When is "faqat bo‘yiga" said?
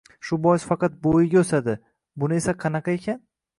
0.69-1.37